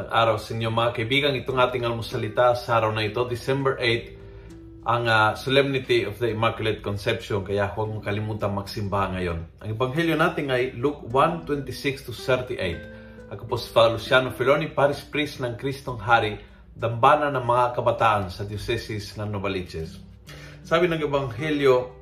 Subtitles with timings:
[0.00, 1.36] Magandang araw sa inyo mga kaibigan.
[1.36, 6.80] Itong ating almusalita sa araw na ito, December 8, ang uh, Solemnity of the Immaculate
[6.80, 7.44] Conception.
[7.44, 9.44] Kaya huwag mong kalimutan magsimba ngayon.
[9.60, 13.28] Ang ebanghelyo natin ay Luke 1:26 to 38.
[13.28, 16.40] Ako po si Father Luciano Filoni, Paris Priest ng Kristong Hari,
[16.72, 20.00] dambana ng mga kabataan sa Diocese ng Novaliches.
[20.64, 21.92] Sabi ng ebanghelyo,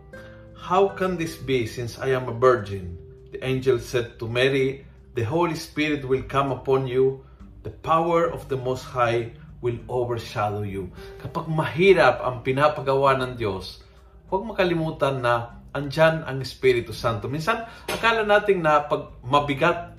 [0.54, 2.94] How can this be since I am a virgin?
[3.34, 4.86] The angel said to Mary,
[5.18, 7.26] The Holy Spirit will come upon you
[7.68, 10.88] the power of the Most High will overshadow you.
[11.20, 13.84] Kapag mahirap ang pinapagawa ng Diyos,
[14.32, 17.28] huwag makalimutan na andyan ang Espiritu Santo.
[17.28, 19.92] Minsan, akala natin na pag mabigat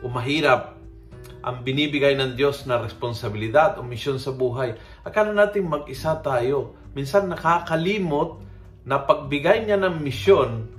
[0.00, 0.80] o mahirap
[1.44, 4.72] ang binibigay ng Diyos na responsibilidad o misyon sa buhay,
[5.04, 6.72] akala natin mag-isa tayo.
[6.96, 8.40] Minsan nakakalimot
[8.88, 10.72] na pagbigay niya ng misyon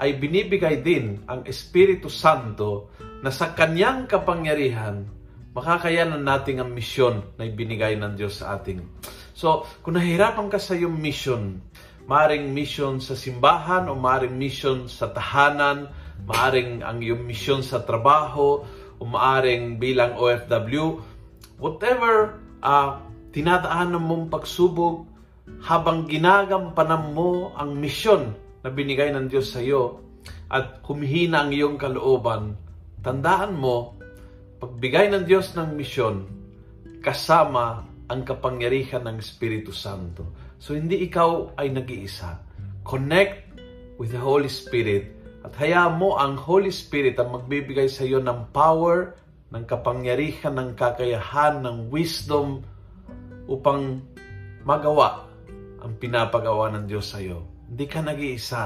[0.00, 2.88] ay binibigay din ang Espiritu Santo
[3.20, 5.18] na sa kanyang kapangyarihan
[5.52, 8.84] makakayanan natin ang misyon na ibinigay ng Diyos sa atin.
[9.32, 11.62] So, kung nahihirapan ka sa iyong mission,
[12.08, 15.92] maaring mission sa simbahan o maaring mission sa tahanan,
[16.26, 18.64] maaring ang iyong mission sa trabaho,
[18.98, 20.98] o maaring bilang OFW,
[21.62, 22.98] whatever uh,
[23.30, 25.06] tinadaanan mong pagsubok,
[25.62, 30.02] habang ginagampanan mo ang misyon na binigay ng Diyos sa iyo
[30.50, 32.56] at humihina ang iyong kalooban,
[33.00, 33.97] tandaan mo
[34.58, 36.26] pagbigay ng Diyos ng misyon
[36.98, 40.34] kasama ang kapangyarihan ng Espiritu Santo.
[40.58, 42.42] So hindi ikaw ay nag-iisa.
[42.82, 43.54] Connect
[44.02, 45.14] with the Holy Spirit
[45.46, 49.14] at hayaan mo ang Holy Spirit ang magbibigay sa iyo ng power,
[49.54, 52.66] ng kapangyarihan, ng kakayahan, ng wisdom
[53.46, 54.02] upang
[54.66, 55.30] magawa
[55.78, 57.46] ang pinapagawa ng Diyos sa iyo.
[57.70, 58.62] Hindi ka nag-iisa.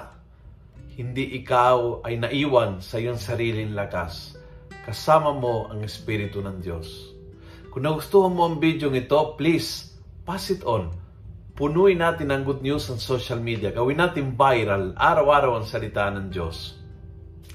[0.96, 4.41] Hindi ikaw ay naiwan sa iyong sariling lakas
[4.86, 7.12] kasama mo ang Espiritu ng Diyos.
[7.72, 10.93] Kung nagustuhan mo ang video ito, please, pass it on.
[11.59, 13.75] Punuin natin ang good news sa social media.
[13.75, 16.76] Gawin natin viral, araw-araw ang salita ng Diyos.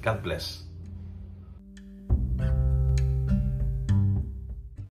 [0.04, 0.67] God bless.